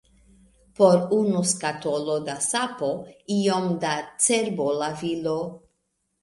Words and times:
Por 0.77 0.95
unu 1.17 1.41
skatolo 1.49 2.15
da 2.29 2.37
sapo, 2.45 2.89
iom 3.37 3.69
da 3.85 3.93
cerbolavilo. 4.29 5.37